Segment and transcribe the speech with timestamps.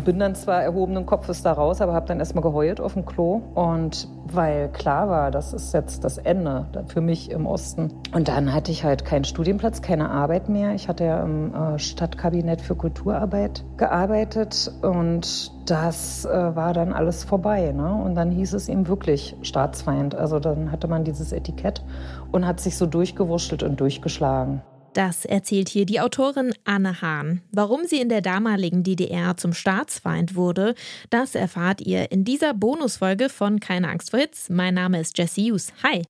[0.00, 3.42] bin dann zwar erhobenen Kopfes da raus, aber habe dann erstmal geheult auf dem Klo.
[3.54, 7.92] Und weil klar war, das ist jetzt das Ende für mich im Osten.
[8.12, 10.74] Und dann hatte ich halt keinen Studienplatz, keine Arbeit mehr.
[10.74, 17.24] Ich hatte ja im äh, Stadtkabinett für Kulturarbeit gearbeitet und das äh, war dann alles
[17.24, 17.72] vorbei.
[17.72, 17.94] Ne?
[17.94, 20.14] Und dann hieß es ihm wirklich Staatsfeind.
[20.14, 21.82] Also dann hatte man dieses Etikett
[22.32, 24.62] und hat sich so durchgewurschtelt und durchgeschlagen.
[24.94, 27.42] Das erzählt hier die Autorin Anne Hahn.
[27.50, 30.76] Warum sie in der damaligen DDR zum Staatsfeind wurde,
[31.10, 34.48] das erfahrt ihr in dieser Bonusfolge von Keine Angst vor Hits.
[34.50, 35.72] Mein Name ist Jesse Hughes.
[35.82, 36.04] Hi.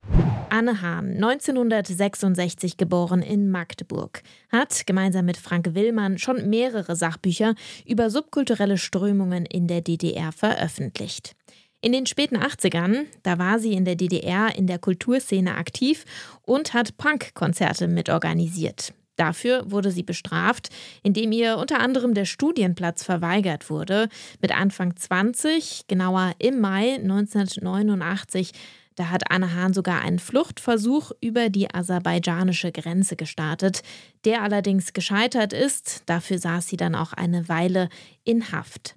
[0.50, 7.54] Anne Hahn, 1966 geboren in Magdeburg, hat gemeinsam mit Frank Willmann schon mehrere Sachbücher
[7.86, 11.34] über subkulturelle Strömungen in der DDR veröffentlicht.
[11.84, 16.06] In den späten 80ern, da war sie in der DDR in der Kulturszene aktiv
[16.40, 18.94] und hat Punk-Konzerte mitorganisiert.
[19.16, 20.70] Dafür wurde sie bestraft,
[21.02, 24.08] indem ihr unter anderem der Studienplatz verweigert wurde.
[24.40, 28.52] Mit Anfang 20, genauer im Mai 1989,
[28.94, 33.82] da hat Anne Hahn sogar einen Fluchtversuch über die aserbaidschanische Grenze gestartet,
[34.24, 36.04] der allerdings gescheitert ist.
[36.06, 37.90] Dafür saß sie dann auch eine Weile
[38.24, 38.96] in Haft.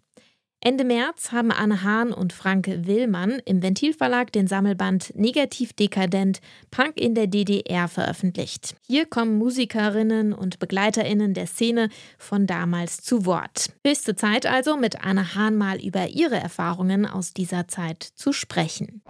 [0.60, 6.42] Ende März haben Anne Hahn und Frank Willmann im Ventilverlag den Sammelband Negativ Dekadent
[6.72, 8.76] Punk in der DDR veröffentlicht.
[8.88, 13.72] Hier kommen Musikerinnen und Begleiterinnen der Szene von damals zu Wort.
[13.86, 19.04] Höchste Zeit also, mit Anne Hahn mal über ihre Erfahrungen aus dieser Zeit zu sprechen.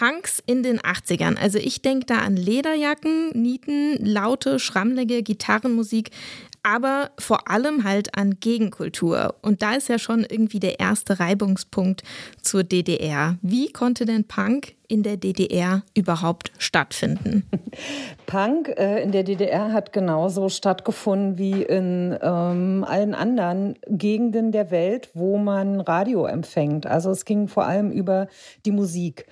[0.00, 1.36] Punks in den 80ern.
[1.36, 6.10] Also ich denke da an Lederjacken, Nieten, laute, schrammlige Gitarrenmusik
[6.62, 9.34] aber vor allem halt an Gegenkultur.
[9.42, 12.02] Und da ist ja schon irgendwie der erste Reibungspunkt
[12.42, 13.36] zur DDR.
[13.42, 17.48] Wie konnte denn Punk in der DDR überhaupt stattfinden?
[18.26, 24.70] Punk äh, in der DDR hat genauso stattgefunden wie in ähm, allen anderen Gegenden der
[24.70, 26.86] Welt, wo man Radio empfängt.
[26.86, 28.26] Also es ging vor allem über
[28.66, 29.26] die Musik.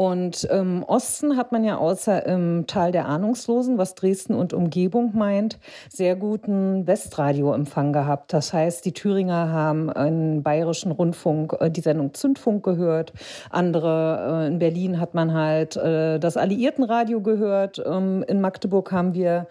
[0.00, 5.14] Und im Osten hat man ja außer im Tal der Ahnungslosen, was Dresden und Umgebung
[5.14, 5.58] meint,
[5.90, 8.32] sehr guten Westradioempfang gehabt.
[8.32, 13.12] Das heißt, die Thüringer haben einen bayerischen Rundfunk äh, die Sendung Zündfunk gehört.
[13.50, 17.82] Andere äh, in Berlin hat man halt äh, das Alliiertenradio gehört.
[17.84, 19.48] Ähm, in Magdeburg haben wir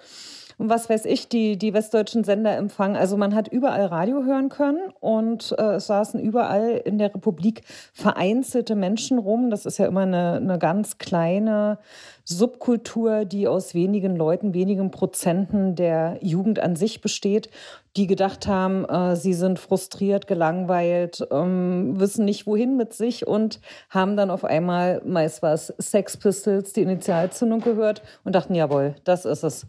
[0.60, 2.98] was weiß ich, die, die westdeutschen Sender empfangen.
[2.98, 7.64] Also man hat überall Radio hören können und äh, es saßen überall in der Republik
[7.94, 9.50] vereinzelte Menschen rum.
[9.50, 11.80] Das ist ja immer eine, eine ganz kleine
[12.30, 17.50] Subkultur, die aus wenigen Leuten, wenigen Prozenten der Jugend an sich besteht
[17.96, 23.60] die gedacht haben, äh, sie sind frustriert, gelangweilt, ähm, wissen nicht wohin mit sich und
[23.90, 28.96] haben dann auf einmal, meist war es Sex Pistols, die Initialzündung gehört und dachten, jawohl,
[29.06, 29.66] das ist es.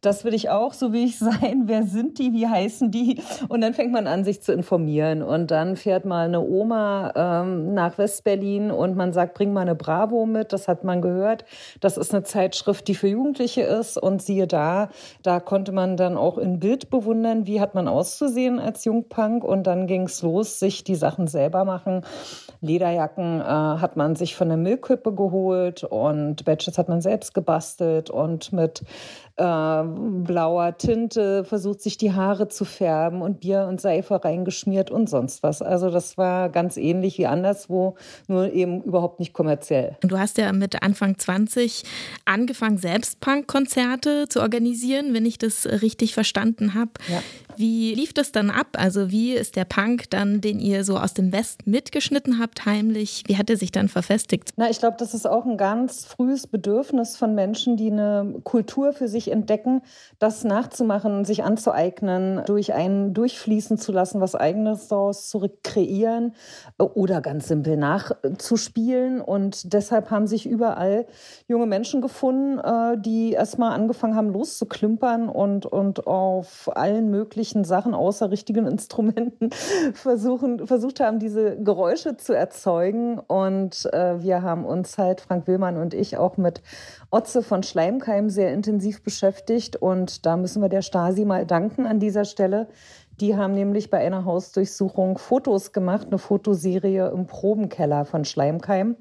[0.00, 1.62] Das will ich auch, so wie ich sein.
[1.66, 2.32] Wer sind die?
[2.32, 3.22] Wie heißen die?
[3.48, 5.22] Und dann fängt man an, sich zu informieren.
[5.22, 9.74] Und dann fährt mal eine Oma ähm, nach Westberlin und man sagt, bring mal eine
[9.74, 10.52] Bravo mit.
[10.52, 11.44] Das hat man gehört.
[11.80, 13.96] Das ist eine Zeitschrift, die für Jugendliche ist.
[13.96, 14.88] Und siehe da,
[15.22, 19.64] da konnte man dann auch in Bild bewundern, wie hat man auszusehen als Jungpunk und
[19.64, 22.04] dann ging es los, sich die Sachen selber machen.
[22.60, 28.10] Lederjacken äh, hat man sich von der Müllkippe geholt und Badges hat man selbst gebastelt
[28.10, 28.82] und mit
[29.40, 29.84] äh,
[30.24, 35.42] blauer Tinte versucht, sich die Haare zu färben und Bier und Seife reingeschmiert und sonst
[35.42, 35.62] was.
[35.62, 37.96] Also das war ganz ähnlich wie anderswo,
[38.28, 39.96] nur eben überhaupt nicht kommerziell.
[40.02, 41.84] Du hast ja mit Anfang 20
[42.24, 46.90] angefangen, selbst Punk-Konzerte zu organisieren, wenn ich das richtig verstanden habe.
[47.08, 47.22] Ja.
[47.56, 48.68] Wie lief das dann ab?
[48.72, 53.24] Also wie ist der Punk dann, den ihr so aus dem Westen mitgeschnitten habt, heimlich,
[53.26, 54.50] wie hat er sich dann verfestigt?
[54.56, 58.92] Na, ich glaube, das ist auch ein ganz frühes Bedürfnis von Menschen, die eine Kultur
[58.92, 59.82] für sich entdecken,
[60.18, 66.34] das nachzumachen, sich anzueignen, durch einen durchfließen zu lassen, was eigenes daraus zu kreieren
[66.78, 69.20] oder ganz simpel nachzuspielen.
[69.20, 71.06] Und deshalb haben sich überall
[71.46, 77.94] junge Menschen gefunden, äh, die erstmal angefangen haben, loszuklimpern und, und auf allen möglichen Sachen
[77.94, 79.50] außer richtigen Instrumenten
[79.94, 83.18] versuchen, versucht haben, diese Geräusche zu erzeugen.
[83.18, 86.62] Und äh, wir haben uns halt, Frank Willmann und ich, auch mit
[87.10, 89.19] Otze von Schleimkeim sehr intensiv beschäftigt.
[89.80, 92.68] Und da müssen wir der Stasi mal danken an dieser Stelle.
[93.20, 98.96] Die haben nämlich bei einer Hausdurchsuchung Fotos gemacht, eine Fotoserie im Probenkeller von Schleimkeim.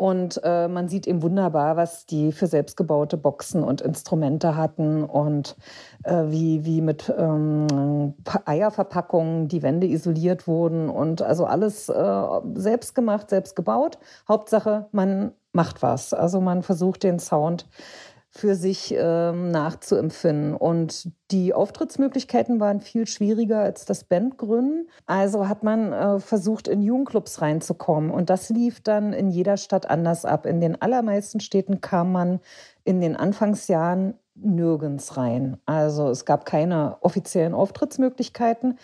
[0.00, 5.56] Und äh, man sieht eben wunderbar, was die für selbstgebaute Boxen und Instrumente hatten und
[6.04, 8.14] äh, wie, wie mit ähm,
[8.46, 12.22] Eierverpackungen die Wände isoliert wurden und also alles äh,
[12.54, 13.98] selbst gemacht, selbst gebaut.
[14.26, 16.14] Hauptsache, man macht was.
[16.14, 17.68] Also man versucht den Sound
[18.32, 20.54] für sich ähm, nachzuempfinden.
[20.54, 24.88] Und die Auftrittsmöglichkeiten waren viel schwieriger als das Bandgründen.
[25.06, 28.10] Also hat man äh, versucht, in Jugendclubs reinzukommen.
[28.10, 30.46] Und das lief dann in jeder Stadt anders ab.
[30.46, 32.40] In den allermeisten Städten kam man
[32.84, 35.58] in den Anfangsjahren nirgends rein.
[35.66, 38.78] Also es gab keine offiziellen Auftrittsmöglichkeiten.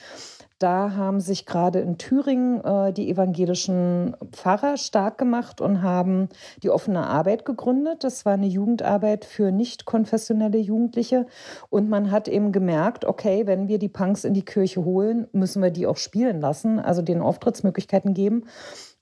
[0.58, 6.30] Da haben sich gerade in Thüringen äh, die evangelischen Pfarrer stark gemacht und haben
[6.62, 8.04] die offene Arbeit gegründet.
[8.04, 11.26] Das war eine Jugendarbeit für nicht konfessionelle Jugendliche.
[11.68, 15.62] Und man hat eben gemerkt, okay, wenn wir die Punks in die Kirche holen, müssen
[15.62, 18.44] wir die auch spielen lassen, also den Auftrittsmöglichkeiten geben.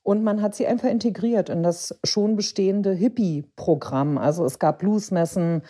[0.05, 4.19] Und man hat sie einfach integriert in das schon bestehende Hippie-Programm.
[4.19, 5.63] Also es gab Bluesmessen,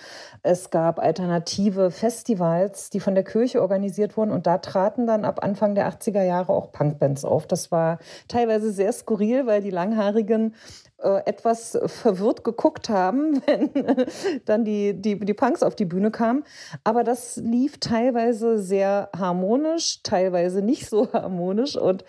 [0.44, 4.32] es gab alternative Festivals, die von der Kirche organisiert wurden.
[4.32, 7.48] Und da traten dann ab Anfang der 80er Jahre auch Punkbands auf.
[7.48, 7.98] Das war
[8.28, 10.54] teilweise sehr skurril, weil die Langhaarigen
[10.98, 13.70] äh, etwas verwirrt geguckt haben, wenn
[14.44, 16.44] dann die, die, die Punks auf die Bühne kamen.
[16.84, 21.78] Aber das lief teilweise sehr harmonisch, teilweise nicht so harmonisch.
[21.78, 22.04] Und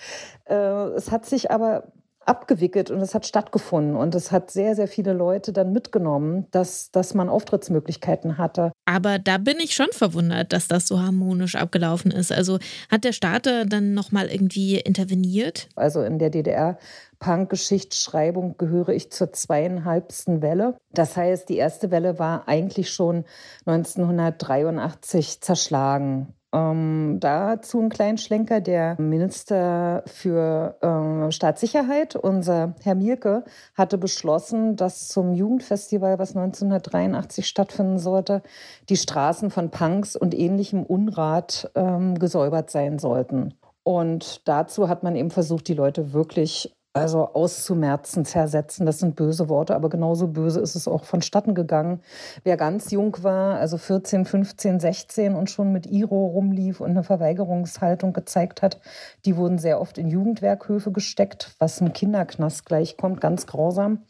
[0.46, 1.84] äh, es hat sich aber
[2.26, 6.90] abgewickelt und es hat stattgefunden und es hat sehr, sehr viele Leute dann mitgenommen, dass,
[6.90, 8.72] dass man Auftrittsmöglichkeiten hatte.
[8.84, 12.32] Aber da bin ich schon verwundert, dass das so harmonisch abgelaufen ist.
[12.32, 12.58] Also
[12.90, 15.68] hat der Staat dann nochmal irgendwie interveniert?
[15.76, 16.78] Also in der DDR
[17.18, 20.76] Punk-Geschichtsschreibung gehöre ich zur zweieinhalbsten Welle.
[20.92, 23.24] Das heißt, die erste Welle war eigentlich schon
[23.64, 26.35] 1983 zerschlagen.
[26.56, 28.62] Ähm, dazu ein kleinen Schlenker.
[28.62, 33.44] Der Minister für äh, Staatssicherheit, unser Herr Mielke,
[33.74, 38.42] hatte beschlossen, dass zum Jugendfestival, was 1983 stattfinden sollte,
[38.88, 43.54] die Straßen von Punks und ähnlichem Unrat ähm, gesäubert sein sollten.
[43.82, 49.48] Und dazu hat man eben versucht, die Leute wirklich also auszumerzen, zersetzen, das sind böse
[49.48, 52.00] Worte, aber genauso böse ist es auch vonstatten gegangen.
[52.42, 57.04] Wer ganz jung war, also 14, 15, 16 und schon mit Iro rumlief und eine
[57.04, 58.80] Verweigerungshaltung gezeigt hat,
[59.24, 64.00] die wurden sehr oft in Jugendwerkhöfe gesteckt, was einem Kinderknast gleichkommt, ganz grausam.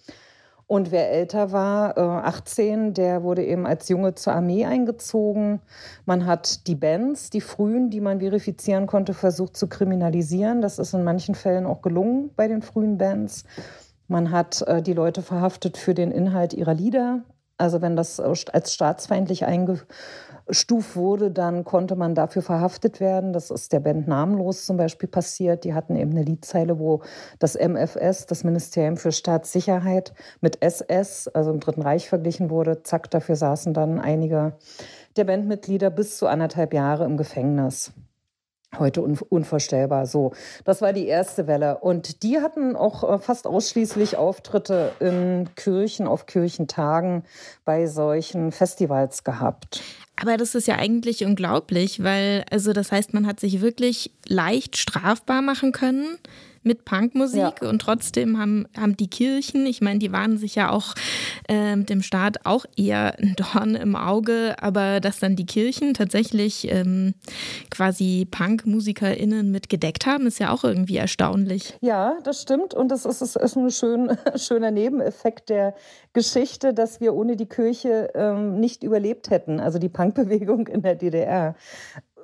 [0.69, 5.61] Und wer älter war, 18, äh, der wurde eben als Junge zur Armee eingezogen.
[6.07, 10.61] Man hat die Bands, die frühen, die man verifizieren konnte, versucht zu kriminalisieren.
[10.63, 13.45] Das ist in manchen Fällen auch gelungen bei den frühen Bands.
[14.09, 17.23] Man hat äh, die Leute verhaftet für den Inhalt ihrer Lieder.
[17.59, 19.89] Also wenn das als staatsfeindlich eingeführt
[20.49, 23.33] Stuf wurde, dann konnte man dafür verhaftet werden.
[23.33, 25.65] Das ist der Band Namenlos zum Beispiel passiert.
[25.65, 27.03] Die hatten eben eine Liedzeile, wo
[27.41, 32.85] das MFS, das Ministerium für Staatssicherheit, mit SS, also im Dritten Reich verglichen wurde.
[32.85, 34.53] Zack, dafür saßen dann einige
[35.17, 37.93] der Bandmitglieder bis zu anderthalb Jahre im Gefängnis.
[38.79, 40.07] Heute unvorstellbar.
[40.07, 40.33] So,
[40.65, 41.79] das war die erste Welle.
[41.79, 47.25] Und die hatten auch äh, fast ausschließlich Auftritte in Kirchen, auf Kirchentagen
[47.65, 49.83] bei solchen Festivals gehabt.
[50.21, 54.77] Aber das ist ja eigentlich unglaublich, weil, also das heißt, man hat sich wirklich leicht
[54.77, 56.19] strafbar machen können
[56.67, 57.69] mit Punkmusik ja.
[57.69, 60.95] und trotzdem haben, haben die Kirchen, ich meine, die waren sich ja auch
[61.49, 66.71] äh, dem Staat auch eher ein Dorn im Auge, aber dass dann die Kirchen tatsächlich
[66.71, 67.15] ähm,
[67.71, 71.79] quasi PunkmusikerInnen mit gedeckt haben, ist ja auch irgendwie erstaunlich.
[71.81, 75.75] Ja, das stimmt und das ist, ist, ist ein schön, schöner Nebeneffekt der
[76.13, 80.97] Geschichte, dass wir ohne die Kirche ähm, nicht überlebt hätten, also die Punkbewegung in der
[80.97, 81.55] DDR.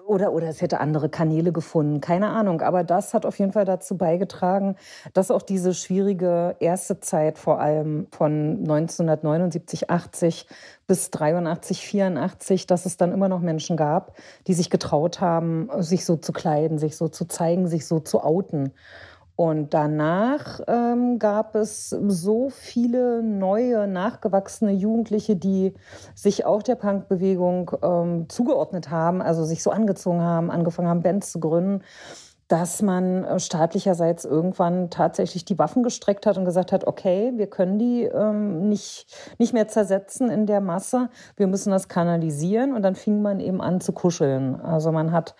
[0.07, 2.61] Oder, oder es hätte andere Kanäle gefunden, keine Ahnung.
[2.61, 4.77] Aber das hat auf jeden Fall dazu beigetragen,
[5.13, 10.47] dass auch diese schwierige erste Zeit, vor allem von 1979, 80
[10.87, 14.17] bis 83, 84, dass es dann immer noch Menschen gab,
[14.47, 18.23] die sich getraut haben, sich so zu kleiden, sich so zu zeigen, sich so zu
[18.25, 18.73] outen.
[19.35, 25.75] Und danach ähm, gab es so viele neue, nachgewachsene Jugendliche, die
[26.15, 31.33] sich auch der Punkbewegung ähm, zugeordnet haben, also sich so angezogen haben, angefangen haben, Bands
[31.33, 31.83] zu gründen,
[32.53, 37.47] dass man äh, staatlicherseits irgendwann tatsächlich die Waffen gestreckt hat und gesagt hat, okay, wir
[37.47, 39.07] können die ähm, nicht,
[39.39, 42.75] nicht mehr zersetzen in der Masse, wir müssen das kanalisieren.
[42.75, 44.61] Und dann fing man eben an zu kuscheln.
[44.61, 45.35] Also man hat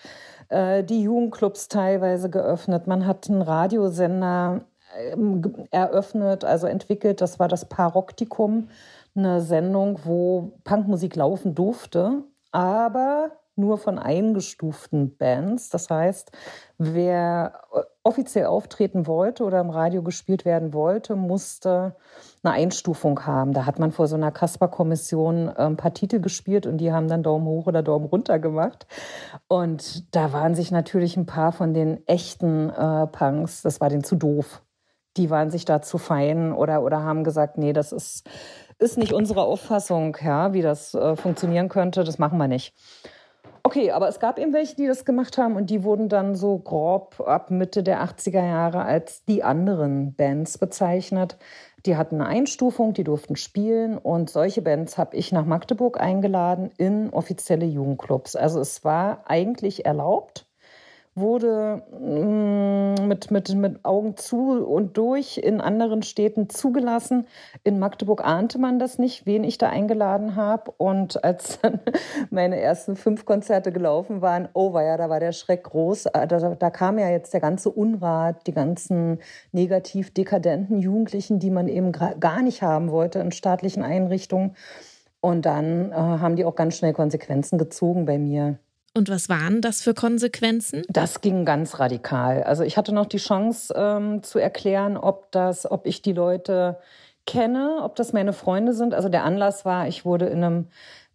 [0.53, 2.87] äh, die Jugendclubs teilweise geöffnet.
[2.87, 4.61] Man hat einen Radiosender
[4.97, 7.21] ähm, eröffnet, also entwickelt.
[7.21, 8.69] Das war das Paroktikum,
[9.15, 13.33] eine Sendung, wo Punkmusik laufen durfte, aber
[13.63, 15.71] nur von eingestuften Bands.
[15.71, 16.31] Das heißt,
[16.77, 17.63] wer
[18.03, 21.97] offiziell auftreten wollte oder im Radio gespielt werden wollte, musste
[22.43, 23.53] eine Einstufung haben.
[23.53, 27.09] Da hat man vor so einer Kasper-Kommission äh, ein paar Titel gespielt und die haben
[27.09, 28.87] dann Daumen hoch oder Daumen runter gemacht.
[29.49, 34.05] Und da waren sich natürlich ein paar von den echten äh, Punks, das war denen
[34.05, 34.63] zu doof.
[35.17, 38.29] die waren sich da zu fein oder, oder haben gesagt, nee, das ist,
[38.79, 42.75] ist nicht unsere Auffassung, ja, wie das äh, funktionieren könnte, das machen wir nicht.
[43.75, 46.59] Okay, aber es gab eben welche, die das gemacht haben und die wurden dann so
[46.59, 51.39] grob ab Mitte der 80er Jahre als die anderen Bands bezeichnet.
[51.87, 56.71] Die hatten eine Einstufung, die durften spielen und solche Bands habe ich nach Magdeburg eingeladen
[56.77, 58.37] in offizielle Jugendclubs.
[58.37, 60.52] Also es war eigentlich erlaubt
[61.15, 67.27] wurde mm, mit, mit, mit Augen zu und durch in anderen Städten zugelassen.
[67.65, 70.73] In Magdeburg ahnte man das nicht, wen ich da eingeladen habe.
[70.79, 71.81] Und als dann
[72.31, 76.07] meine ersten fünf Konzerte gelaufen waren, oh war ja, da war der Schreck groß.
[76.15, 79.19] Ah, da, da kam ja jetzt der ganze Unrat, die ganzen
[79.53, 84.57] negativ dekadenten Jugendlichen, die man eben gar nicht haben wollte in staatlichen Einrichtungen.
[85.21, 88.59] Und dann äh, haben die auch ganz schnell Konsequenzen gezogen bei mir.
[88.95, 90.83] Und was waren das für Konsequenzen?
[90.89, 92.43] Das ging ganz radikal.
[92.43, 96.79] Also ich hatte noch die Chance ähm, zu erklären, ob das, ob ich die Leute
[97.27, 98.93] kenne, ob das meine Freunde sind.
[98.93, 100.67] Also der Anlass war, ich wurde in einem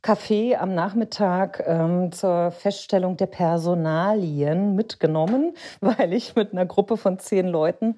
[0.04, 7.20] Café am Nachmittag ähm, zur Feststellung der Personalien mitgenommen, weil ich mit einer Gruppe von
[7.20, 7.98] zehn Leuten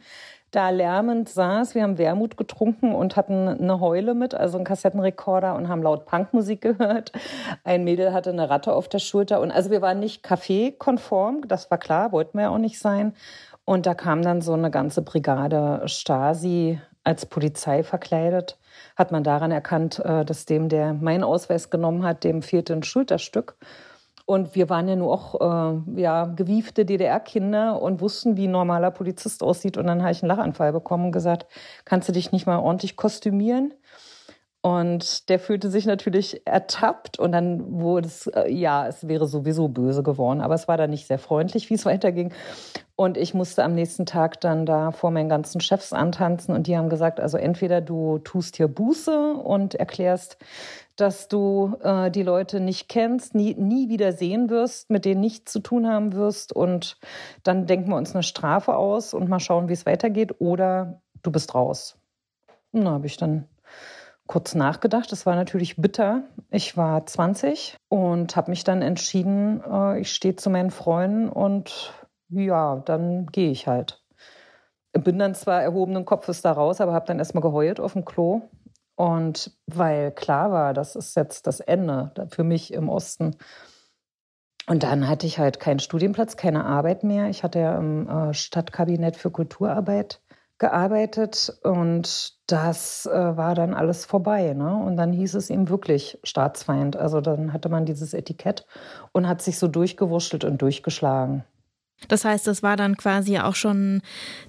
[0.51, 1.75] da lärmend saß.
[1.75, 6.06] Wir haben Wermut getrunken und hatten eine Heule mit, also einen Kassettenrekorder und haben laut
[6.06, 7.12] Punkmusik gehört.
[7.63, 11.70] Ein Mädel hatte eine Ratte auf der Schulter und also wir waren nicht Café-konform, das
[11.70, 13.13] war klar, wollten wir ja auch nicht sein.
[13.65, 18.58] Und da kam dann so eine ganze Brigade Stasi als Polizei verkleidet.
[18.96, 22.84] Hat man daran erkannt, äh, dass dem, der meinen Ausweis genommen hat, dem fehlte ein
[22.84, 23.56] Schulterstück.
[24.29, 28.91] Und wir waren ja nur auch äh, ja, gewiefte DDR-Kinder und wussten, wie ein normaler
[28.91, 29.75] Polizist aussieht.
[29.75, 31.48] Und dann habe ich einen Lachanfall bekommen und gesagt,
[31.83, 33.74] kannst du dich nicht mal ordentlich kostümieren?
[34.62, 39.69] Und der fühlte sich natürlich ertappt und dann wurde es, äh, ja, es wäre sowieso
[39.69, 42.31] böse geworden, aber es war dann nicht sehr freundlich, wie es weiterging.
[42.95, 46.77] Und ich musste am nächsten Tag dann da vor meinen ganzen Chefs antanzen und die
[46.77, 50.38] haben gesagt, also entweder du tust hier Buße und erklärst,
[51.00, 55.51] dass du äh, die Leute nicht kennst, nie, nie wieder sehen wirst, mit denen nichts
[55.51, 56.53] zu tun haben wirst.
[56.53, 56.98] Und
[57.44, 60.39] dann denken wir uns eine Strafe aus und mal schauen, wie es weitergeht.
[60.39, 61.98] Oder du bist raus.
[62.72, 63.48] Und da habe ich dann
[64.27, 65.12] kurz nachgedacht.
[65.12, 66.24] Das war natürlich bitter.
[66.51, 71.94] Ich war 20 und habe mich dann entschieden, äh, ich stehe zu meinen Freunden und
[72.29, 74.03] ja, dann gehe ich halt.
[74.94, 78.41] Bin dann zwar erhobenen Kopfes da raus, aber habe dann erstmal geheult auf dem Klo
[79.00, 83.38] und weil klar war, das ist jetzt das Ende für mich im Osten.
[84.68, 87.29] Und dann hatte ich halt keinen Studienplatz, keine Arbeit mehr.
[87.29, 90.22] Ich hatte ja im äh, Stadtkabinett für Kulturarbeit
[90.58, 94.53] gearbeitet und das äh, war dann alles vorbei.
[94.53, 94.75] Ne?
[94.75, 96.98] Und dann hieß es ihm wirklich Staatsfeind.
[96.98, 98.65] Also dann hatte man dieses Etikett
[99.13, 101.46] und hat sich so durchgewurschtelt und durchgeschlagen.
[102.08, 104.01] Das heißt, das war dann quasi auch schon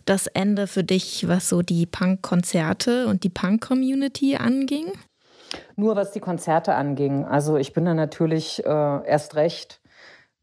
[0.04, 4.92] das Ende für dich, was so die Punk-Konzerte und die Punk-Community anging?
[5.76, 7.24] Nur was die Konzerte anging.
[7.24, 9.80] Also ich bin dann natürlich äh, erst recht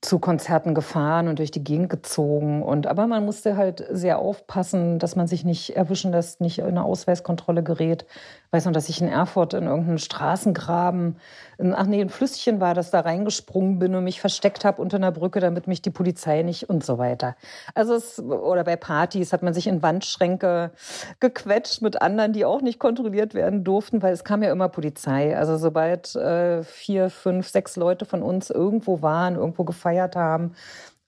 [0.02, 2.62] zu Konzerten gefahren und durch die Gegend gezogen.
[2.62, 6.66] Und, aber man musste halt sehr aufpassen, dass man sich nicht erwischen lässt, nicht in
[6.66, 8.06] eine Ausweiskontrolle gerät.
[8.46, 11.18] Ich weiß noch, dass ich in Erfurt in irgendeinen Straßengraben,
[11.58, 14.98] in, ach nee, ein Flüsschen war, das da reingesprungen bin und mich versteckt habe unter
[14.98, 17.36] einer Brücke, damit mich die Polizei nicht und so weiter.
[17.74, 20.72] Also es, oder bei Partys hat man sich in Wandschränke
[21.20, 25.36] gequetscht mit anderen, die auch nicht kontrolliert werden durften, weil es kam ja immer Polizei.
[25.36, 30.54] Also sobald äh, vier, fünf, sechs Leute von uns irgendwo waren, irgendwo gefahren, gefeiert haben.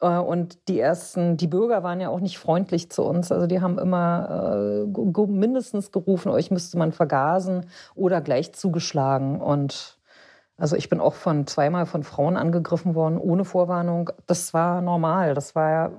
[0.02, 3.32] Äh, und die ersten, die Bürger waren ja auch nicht freundlich zu uns.
[3.32, 7.66] Also die haben immer äh, mindestens gerufen, euch müsste man vergasen
[7.96, 9.42] oder gleich zugeschlagen.
[9.42, 9.98] Und
[10.58, 14.10] also ich bin auch von zweimal von Frauen angegriffen worden, ohne Vorwarnung.
[14.28, 15.34] Das war normal.
[15.34, 15.92] Das war ja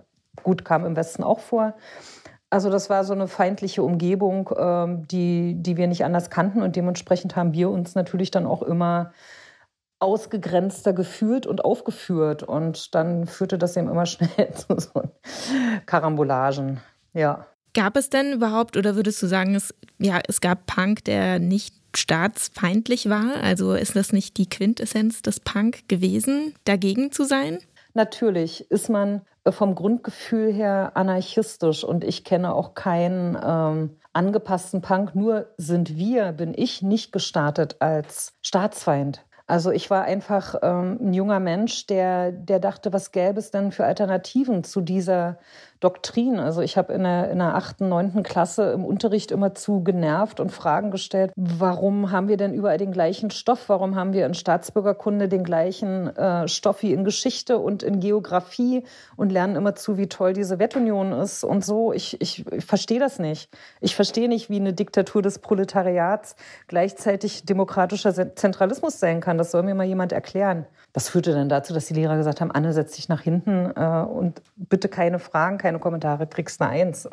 [0.42, 1.74] gut, kam im Westen auch vor.
[2.52, 6.62] Also das war so eine feindliche Umgebung, ähm, die, die wir nicht anders kannten.
[6.62, 9.12] Und dementsprechend haben wir uns natürlich dann auch immer
[10.00, 12.42] ausgegrenzter gefühlt und aufgeführt.
[12.42, 15.02] Und dann führte das eben immer schnell zu so
[15.86, 16.80] Karambolagen.
[17.12, 17.46] Ja.
[17.72, 21.74] Gab es denn überhaupt, oder würdest du sagen, es, ja, es gab Punk, der nicht
[21.94, 23.36] staatsfeindlich war?
[23.42, 27.58] Also ist das nicht die Quintessenz des Punk gewesen, dagegen zu sein?
[27.94, 35.14] Natürlich ist man vom Grundgefühl her anarchistisch und ich kenne auch keinen ähm, angepassten Punk.
[35.14, 39.24] Nur sind wir, bin ich nicht gestartet als Staatsfeind.
[39.50, 43.72] Also ich war einfach ähm, ein junger Mensch, der, der dachte, was gäbe es denn
[43.72, 45.38] für Alternativen zu dieser
[45.80, 46.38] Doktrin.
[46.38, 50.38] Also ich habe in der, in der achten, neunten Klasse im Unterricht immer zu genervt
[50.38, 53.68] und Fragen gestellt, warum haben wir denn überall den gleichen Stoff?
[53.68, 58.84] Warum haben wir in Staatsbürgerkunde den gleichen äh, Stoff wie in Geschichte und in Geografie
[59.16, 61.92] und lernen immer zu, wie toll die Sowjetunion ist und so.
[61.92, 63.50] Ich, ich, ich verstehe das nicht.
[63.80, 66.36] Ich verstehe nicht, wie eine Diktatur des Proletariats
[66.68, 69.38] gleichzeitig demokratischer Zentralismus sein kann.
[69.38, 70.66] Das soll mir mal jemand erklären.
[70.92, 74.02] Das führte dann dazu, dass die Lehrer gesagt haben, Anne, setz dich nach hinten äh,
[74.02, 77.08] und bitte keine Fragen, keine Kommentare, kriegst eine Eins.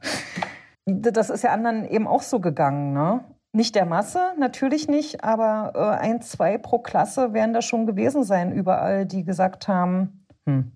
[0.86, 3.24] das ist ja anderen eben auch so gegangen, ne?
[3.52, 8.22] Nicht der Masse, natürlich nicht, aber äh, ein, zwei pro Klasse werden da schon gewesen
[8.22, 10.72] sein, überall, die gesagt haben, hm,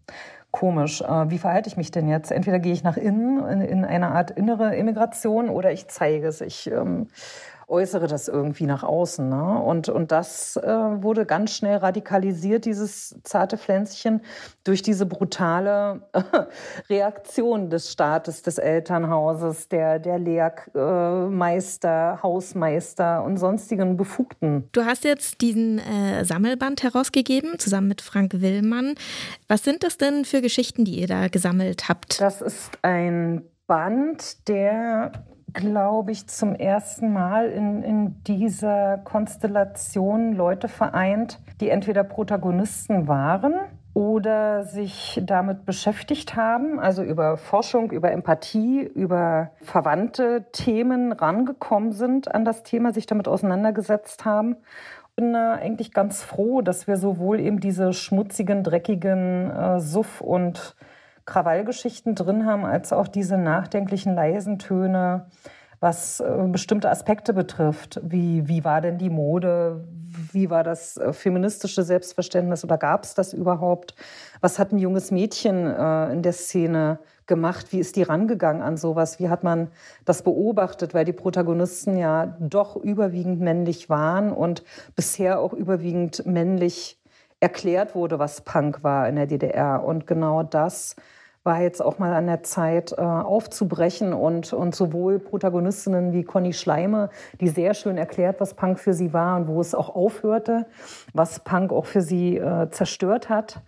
[0.51, 2.33] komisch, äh, wie verhalte ich mich denn jetzt?
[2.33, 6.41] Entweder gehe ich nach innen, in, in eine Art innere Immigration, oder ich zeige es.
[6.41, 7.09] Ich ähm,
[7.71, 9.29] äußere das irgendwie nach außen.
[9.29, 9.63] Ne?
[9.63, 14.23] Und, und das äh, wurde ganz schnell radikalisiert, dieses zarte Pflänzchen,
[14.65, 16.23] durch diese brutale äh,
[16.91, 24.69] Reaktion des Staates, des Elternhauses, der, der Lehrmeister, Hausmeister und sonstigen Befugten.
[24.73, 28.95] Du hast jetzt diesen äh, Sammelband herausgegeben, zusammen mit Frank Willmann.
[29.49, 32.21] Was sind das denn für Geschichten, die ihr da gesammelt habt?
[32.21, 35.13] Das ist ein Band, der
[35.53, 43.55] glaube ich, zum ersten Mal in, in dieser Konstellation Leute vereint, die entweder Protagonisten waren
[43.93, 52.33] oder sich damit beschäftigt haben, also über Forschung, über Empathie, über verwandte Themen rangekommen sind
[52.33, 54.57] an das Thema, sich damit auseinandergesetzt haben.
[55.09, 60.21] Ich bin äh, eigentlich ganz froh, dass wir sowohl eben diese schmutzigen, dreckigen äh, Suff-
[60.21, 60.77] und
[61.25, 65.27] Krawallgeschichten drin haben, als auch diese nachdenklichen leisen Töne,
[65.81, 68.01] was äh, bestimmte Aspekte betrifft.
[68.03, 69.89] Wie, wie war denn die Mode?
[70.33, 73.95] Wie war das äh, feministische Selbstverständnis oder gab es das überhaupt?
[74.43, 77.73] Was hat ein junges Mädchen äh, in der Szene gemacht?
[77.73, 79.19] Wie ist die rangegangen an sowas?
[79.19, 79.69] Wie hat man
[80.05, 80.93] das beobachtet?
[80.93, 84.63] Weil die Protagonisten ja doch überwiegend männlich waren und
[84.95, 87.00] bisher auch überwiegend männlich
[87.41, 89.83] erklärt wurde, was Punk war in der DDR.
[89.83, 90.97] Und genau das
[91.43, 96.53] war jetzt auch mal an der Zeit äh, aufzubrechen und, und sowohl Protagonistinnen wie Conny
[96.53, 97.09] Schleime,
[97.41, 100.67] die sehr schön erklärt, was Punk für sie war und wo es auch aufhörte,
[101.15, 103.63] was Punk auch für sie äh, zerstört hat,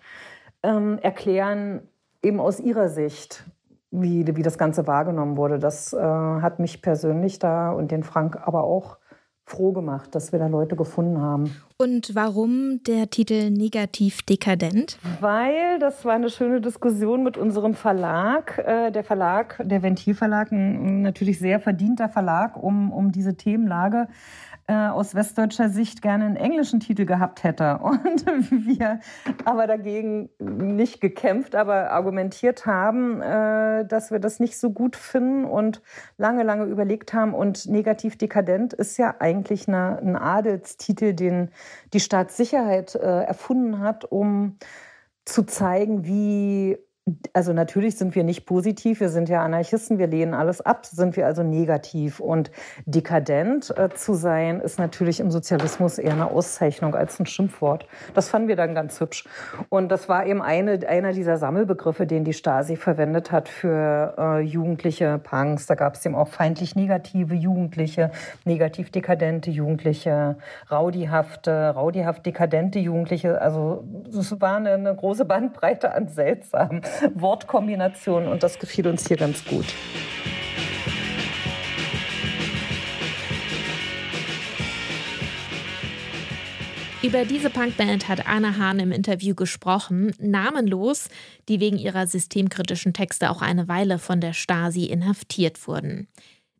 [0.62, 1.88] ähm, erklären
[2.23, 3.45] eben aus ihrer Sicht,
[3.91, 5.59] wie, wie das Ganze wahrgenommen wurde.
[5.59, 8.99] Das äh, hat mich persönlich da und den Frank aber auch
[9.44, 11.55] froh gemacht, dass wir da Leute gefunden haben.
[11.76, 14.98] Und warum der Titel Negativ Dekadent?
[15.20, 18.59] Weil das war eine schöne Diskussion mit unserem Verlag.
[18.59, 24.07] Äh, der Verlag, der Ventilverlag, ein natürlich sehr verdienter Verlag um, um diese Themenlage
[24.66, 27.79] äh, aus westdeutscher Sicht gerne einen englischen Titel gehabt hätte.
[27.83, 29.01] Und wir
[29.44, 35.44] aber dagegen nicht gekämpft, aber argumentiert haben, äh, dass wir das nicht so gut finden
[35.44, 35.83] und
[36.16, 37.35] lange, lange überlegt haben.
[37.35, 41.51] Und negativ dekadent ist ja eigentlich eine, ein Adelstitel, den
[41.92, 44.59] die Staatssicherheit äh, erfunden hat, um
[45.25, 46.79] zu zeigen, wie
[47.33, 51.17] also natürlich sind wir nicht positiv, wir sind ja Anarchisten, wir lehnen alles ab, sind
[51.17, 52.21] wir also negativ.
[52.21, 52.53] Und
[52.87, 57.87] dekadent äh, zu sein, ist natürlich im Sozialismus eher eine Auszeichnung als ein Schimpfwort.
[58.15, 59.25] Das fanden wir dann ganz hübsch.
[59.69, 64.41] Und das war eben eine, einer dieser Sammelbegriffe, den die Stasi verwendet hat für äh,
[64.41, 65.67] jugendliche Punks.
[65.67, 68.12] Da gab es eben auch feindlich negative Jugendliche,
[68.45, 70.37] negativ dekadente Jugendliche,
[70.71, 73.43] raudihafte, raudihaft dekadente Jugendliche.
[73.43, 73.83] Also
[74.17, 76.83] es war eine, eine große Bandbreite an seltsamen
[77.14, 79.66] Wortkombination und das gefiel uns hier ganz gut.
[87.02, 91.09] Über diese Punkband hat Anna Hahn im Interview gesprochen, namenlos,
[91.48, 96.07] die wegen ihrer systemkritischen Texte auch eine Weile von der Stasi inhaftiert wurden.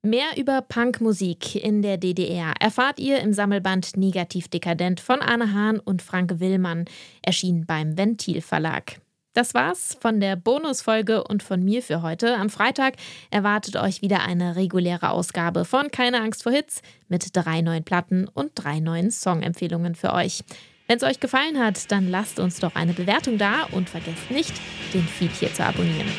[0.03, 5.79] Mehr über Punkmusik in der DDR erfahrt ihr im Sammelband Negativ Dekadent von Anne Hahn
[5.79, 6.87] und Frank Willmann,
[7.23, 9.02] erschienen beim Ventil Verlag.
[9.35, 12.37] Das war's von der Bonusfolge und von mir für heute.
[12.37, 12.97] Am Freitag
[13.31, 18.29] erwartet euch wieder eine reguläre Ausgabe von Keine Angst vor Hits mit drei neuen Platten
[18.29, 20.45] und drei neuen Songempfehlungen für euch.
[20.87, 24.53] Wenn es euch gefallen hat, dann lasst uns doch eine Bewertung da und vergesst nicht,
[24.92, 26.12] den Feed hier zu abonnieren.